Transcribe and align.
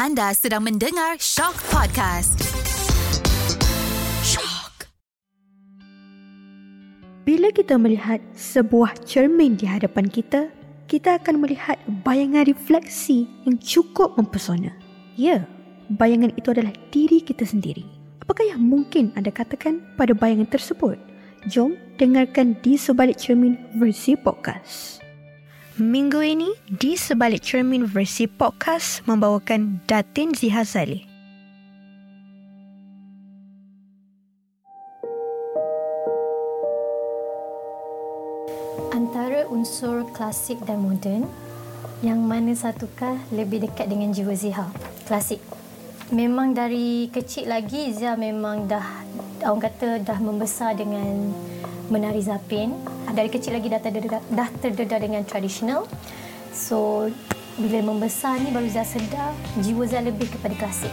Anda 0.00 0.32
sedang 0.32 0.64
mendengar 0.64 1.20
Shock 1.20 1.60
Podcast. 1.68 2.32
Shock. 4.24 4.88
Bila 7.28 7.52
kita 7.52 7.76
melihat 7.76 8.16
sebuah 8.32 8.96
cermin 9.04 9.60
di 9.60 9.68
hadapan 9.68 10.08
kita, 10.08 10.48
kita 10.88 11.20
akan 11.20 11.44
melihat 11.44 11.76
bayangan 12.00 12.48
refleksi 12.48 13.28
yang 13.44 13.60
cukup 13.60 14.16
mempesona. 14.16 14.72
Ya, 15.20 15.44
bayangan 15.92 16.32
itu 16.32 16.48
adalah 16.48 16.72
diri 16.88 17.20
kita 17.20 17.44
sendiri. 17.44 17.84
Apakah 18.24 18.56
yang 18.56 18.64
mungkin 18.64 19.12
anda 19.20 19.28
katakan 19.28 19.84
pada 20.00 20.16
bayangan 20.16 20.48
tersebut? 20.48 20.96
Jom 21.52 21.76
dengarkan 22.00 22.56
di 22.64 22.80
sebalik 22.80 23.20
cermin 23.20 23.52
versi 23.76 24.16
podcast. 24.16 24.99
Minggu 25.78 26.18
ini, 26.18 26.50
di 26.66 26.98
sebalik 26.98 27.46
cermin 27.46 27.86
versi 27.86 28.26
podcast 28.26 29.06
membawakan 29.06 29.78
Datin 29.86 30.34
Zihazali. 30.34 31.06
Antara 38.90 39.46
unsur 39.46 40.10
klasik 40.10 40.58
dan 40.66 40.82
moden, 40.82 41.30
yang 42.02 42.18
mana 42.18 42.50
satukah 42.50 43.14
lebih 43.30 43.62
dekat 43.62 43.86
dengan 43.86 44.10
jiwa 44.10 44.34
Ziha? 44.34 44.66
Klasik. 45.06 45.38
Memang 46.10 46.50
dari 46.50 47.06
kecil 47.14 47.46
lagi 47.46 47.94
Zia 47.94 48.18
memang 48.18 48.66
dah 48.66 49.06
orang 49.46 49.62
kata 49.62 50.02
dah 50.02 50.18
membesar 50.18 50.74
dengan 50.74 51.30
menari 51.94 52.26
zapin. 52.26 52.89
Dari 53.10 53.28
kecil 53.28 53.58
lagi 53.58 53.68
dah 53.68 53.82
terdedah, 53.82 54.22
dah 54.30 54.48
terdedah 54.62 54.98
dengan 55.02 55.22
tradisional. 55.26 55.84
So 56.54 57.10
bila 57.58 57.82
membesar 57.84 58.40
ni 58.40 58.54
baru 58.54 58.70
Zia 58.70 58.86
sedar 58.86 59.34
jiwa 59.60 59.84
Zia 59.84 60.00
lebih 60.00 60.30
kepada 60.30 60.54
klasik. 60.56 60.92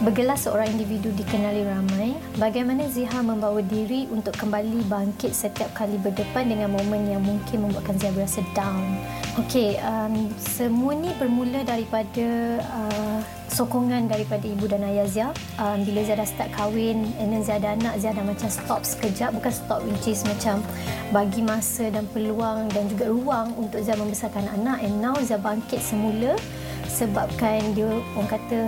Bergelas 0.00 0.48
seorang 0.48 0.72
individu 0.72 1.12
dikenali 1.12 1.60
ramai, 1.60 2.16
bagaimana 2.40 2.88
Ziha 2.88 3.20
membawa 3.20 3.60
diri 3.60 4.08
untuk 4.08 4.32
kembali 4.32 4.88
bangkit 4.88 5.28
setiap 5.28 5.76
kali 5.76 6.00
berdepan 6.00 6.48
dengan 6.48 6.72
momen 6.72 7.04
yang 7.04 7.20
mungkin 7.20 7.68
membuatkan 7.68 8.00
Ziha 8.00 8.08
berasa 8.16 8.40
down. 8.56 8.96
Okey, 9.44 9.76
um, 9.84 10.32
semua 10.40 10.96
ni 10.96 11.12
bermula 11.20 11.60
daripada 11.68 12.28
uh, 12.64 13.20
sokongan 13.60 14.08
daripada 14.08 14.48
ibu 14.48 14.64
dan 14.64 14.80
ayah 14.88 15.04
Zia. 15.04 15.28
Um, 15.60 15.84
bila 15.84 16.00
Zia 16.00 16.16
dah 16.16 16.24
start 16.24 16.48
kahwin, 16.56 17.12
and 17.20 17.28
then 17.28 17.44
Zia 17.44 17.60
ada 17.60 17.76
anak, 17.76 18.00
Zia 18.00 18.16
dah 18.16 18.24
macam 18.24 18.48
stop 18.48 18.88
sekejap. 18.88 19.36
Bukan 19.36 19.52
stop 19.52 19.84
which 19.84 20.08
is 20.08 20.24
macam 20.24 20.64
bagi 21.12 21.44
masa 21.44 21.92
dan 21.92 22.08
peluang 22.08 22.72
dan 22.72 22.88
juga 22.88 23.12
ruang 23.12 23.52
untuk 23.60 23.84
Zia 23.84 24.00
membesarkan 24.00 24.48
anak. 24.56 24.80
And 24.80 25.04
now 25.04 25.12
Zia 25.20 25.36
bangkit 25.36 25.84
semula 25.84 26.40
sebabkan 26.88 27.76
dia 27.76 28.00
orang 28.16 28.32
kata 28.32 28.58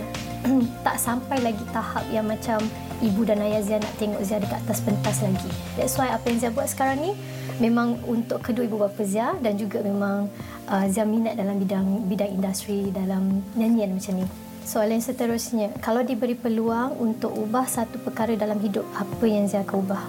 tak 0.85 1.01
sampai 1.01 1.41
lagi 1.41 1.65
tahap 1.73 2.05
yang 2.13 2.29
macam 2.29 2.61
ibu 3.01 3.25
dan 3.25 3.41
ayah 3.41 3.65
Zia 3.65 3.81
nak 3.81 3.97
tengok 3.97 4.21
Zia 4.21 4.45
dekat 4.45 4.61
atas 4.61 4.85
pentas 4.85 5.25
lagi. 5.25 5.49
That's 5.81 5.97
why 5.97 6.13
apa 6.13 6.29
yang 6.29 6.37
Zia 6.37 6.53
buat 6.53 6.69
sekarang 6.69 7.01
ni 7.01 7.17
memang 7.65 7.97
untuk 8.05 8.45
kedua 8.45 8.69
ibu 8.69 8.77
bapa 8.77 9.01
Zia 9.09 9.41
dan 9.41 9.57
juga 9.57 9.81
memang 9.81 10.29
uh, 10.69 10.85
Zia 10.85 11.09
minat 11.09 11.41
dalam 11.41 11.57
bidang 11.57 12.05
bidang 12.13 12.29
industri 12.29 12.93
dalam 12.93 13.41
nyanyian 13.57 13.97
macam 13.97 14.21
ni. 14.21 14.52
Soalan 14.63 15.03
seterusnya, 15.03 15.75
kalau 15.83 16.07
diberi 16.07 16.39
peluang 16.39 16.95
untuk 17.03 17.35
ubah 17.35 17.67
satu 17.67 17.99
perkara 17.99 18.39
dalam 18.39 18.63
hidup, 18.63 18.87
apa 18.95 19.25
yang 19.27 19.51
Zia 19.51 19.67
akan 19.67 19.77
ubah? 19.83 20.03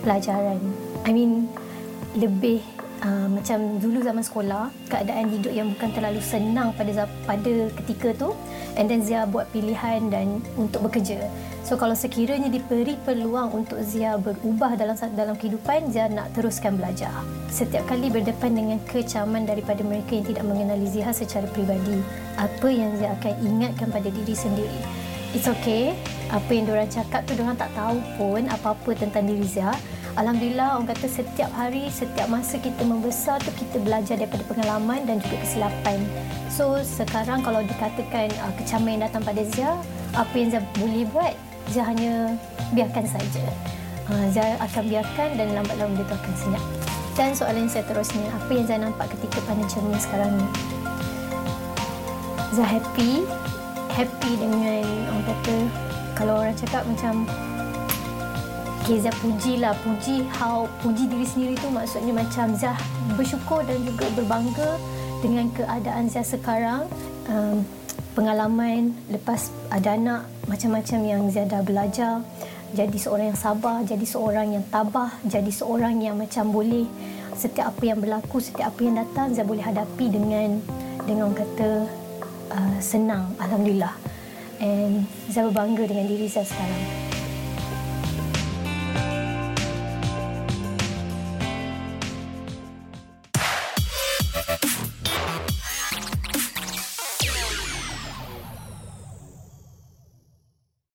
Pelajaran. 0.00 0.56
I 1.04 1.12
mean, 1.12 1.52
lebih 2.16 2.64
uh, 3.04 3.28
macam 3.28 3.76
dulu 3.76 4.00
zaman 4.00 4.24
sekolah 4.24 4.72
keadaan 4.88 5.28
hidup 5.28 5.52
yang 5.52 5.68
bukan 5.76 5.90
terlalu 5.92 6.20
senang 6.24 6.72
pada 6.76 7.06
pada 7.28 7.54
ketika 7.82 8.16
tu 8.16 8.32
and 8.76 8.88
then 8.88 9.04
Zia 9.04 9.28
buat 9.28 9.48
pilihan 9.52 10.08
dan 10.08 10.40
untuk 10.56 10.88
bekerja 10.88 11.20
so 11.70 11.78
kalau 11.78 11.94
sekiranya 11.94 12.50
diberi 12.50 12.98
peluang 13.06 13.62
untuk 13.62 13.78
Zia 13.86 14.18
berubah 14.18 14.74
dalam 14.74 14.98
dalam 15.14 15.38
kehidupan 15.38 15.94
Zia 15.94 16.10
nak 16.10 16.34
teruskan 16.34 16.74
belajar. 16.74 17.14
Setiap 17.46 17.86
kali 17.86 18.10
berdepan 18.10 18.58
dengan 18.58 18.82
kecaman 18.90 19.46
daripada 19.46 19.78
mereka 19.86 20.18
yang 20.18 20.26
tidak 20.26 20.50
mengenali 20.50 20.90
Zia 20.90 21.14
secara 21.14 21.46
peribadi 21.46 22.02
apa 22.42 22.66
yang 22.66 22.90
Zia 22.98 23.14
akan 23.14 23.34
ingatkan 23.46 23.86
pada 23.86 24.10
diri 24.10 24.34
sendiri? 24.34 24.82
It's 25.30 25.46
okay. 25.46 25.94
Apa 26.34 26.50
yang 26.50 26.66
diorang 26.66 26.90
cakap 26.90 27.22
tu 27.30 27.38
diorang 27.38 27.54
tak 27.54 27.70
tahu 27.78 28.02
pun 28.18 28.50
apa-apa 28.50 28.90
tentang 28.98 29.30
diri 29.30 29.46
Zia. 29.46 29.70
Alhamdulillah 30.18 30.74
orang 30.74 30.90
kata 30.90 31.06
setiap 31.06 31.54
hari, 31.54 31.86
setiap 31.86 32.26
masa 32.26 32.58
kita 32.58 32.82
membesar 32.82 33.38
tu 33.46 33.54
kita 33.54 33.78
belajar 33.78 34.18
daripada 34.18 34.42
pengalaman 34.50 35.06
dan 35.06 35.22
juga 35.22 35.38
kesilapan. 35.46 36.02
So 36.50 36.82
sekarang 36.82 37.46
kalau 37.46 37.62
dikatakan 37.62 38.26
uh, 38.42 38.52
kecaman 38.58 38.98
yang 38.98 39.02
datang 39.06 39.22
pada 39.22 39.46
Zia, 39.54 39.78
apa 40.18 40.34
yang 40.34 40.50
Zia 40.50 40.62
boleh 40.74 41.06
buat, 41.14 41.34
Zia 41.68 41.84
hanya 41.84 42.32
biarkan 42.72 43.04
saja. 43.04 43.44
Uh, 44.08 44.26
Zia 44.32 44.56
akan 44.56 44.84
biarkan 44.88 45.28
dan 45.36 45.48
lambat-lambat 45.52 46.00
dia 46.00 46.08
tu 46.08 46.14
akan 46.16 46.34
senyap. 46.40 46.64
Dan 47.18 47.36
soalan 47.36 47.68
saya 47.68 47.84
terusnya, 47.84 48.24
apa 48.32 48.50
yang 48.54 48.64
Zia 48.64 48.78
nampak 48.80 49.12
ketika 49.12 49.44
pandang 49.44 49.68
cermin 49.68 50.00
sekarang 50.00 50.32
ni? 50.32 50.46
Zia 52.56 52.66
happy, 52.66 53.28
happy 53.92 54.32
dengan 54.40 54.82
orang 55.12 55.24
kata 55.28 55.56
kalau 56.16 56.34
orang 56.40 56.56
cakap 56.56 56.82
macam 56.88 57.28
Okay, 58.90 58.96
Zah 59.06 59.14
puji 59.22 59.62
lah. 59.62 59.76
Puji 59.86 60.26
how, 60.34 60.66
puji 60.82 61.06
diri 61.06 61.22
sendiri 61.22 61.54
tu 61.62 61.70
maksudnya 61.70 62.10
macam 62.10 62.50
Zah 62.58 62.74
bersyukur 63.14 63.62
dan 63.62 63.86
juga 63.86 64.08
berbangga 64.18 64.80
dengan 65.22 65.46
keadaan 65.54 66.10
Zah 66.10 66.26
sekarang. 66.26 66.90
Um, 67.30 67.62
pengalaman 68.14 68.94
lepas 69.10 69.50
ada 69.70 69.94
anak, 69.94 70.22
macam-macam 70.50 70.98
yang 71.06 71.22
Zah 71.30 71.46
dah 71.46 71.62
belajar. 71.62 72.22
Jadi 72.70 73.02
seorang 73.02 73.34
yang 73.34 73.40
sabar, 73.40 73.82
jadi 73.82 74.06
seorang 74.06 74.54
yang 74.54 74.64
tabah, 74.70 75.10
jadi 75.26 75.50
seorang 75.50 75.98
yang 75.98 76.14
macam 76.14 76.54
boleh 76.54 76.86
setiap 77.34 77.74
apa 77.74 77.82
yang 77.82 77.98
berlaku, 77.98 78.38
setiap 78.38 78.70
apa 78.70 78.80
yang 78.86 78.96
datang, 79.00 79.34
Zah 79.34 79.46
boleh 79.46 79.64
hadapi 79.64 80.06
dengan 80.06 80.62
dengan 81.08 81.34
kata 81.34 81.88
uh, 82.54 82.76
senang. 82.78 83.34
Alhamdulillah. 83.42 83.94
And 84.60 85.08
Zah 85.32 85.48
berbangga 85.48 85.88
dengan 85.88 86.06
diri 86.06 86.30
Zah 86.30 86.46
sekarang. 86.46 86.99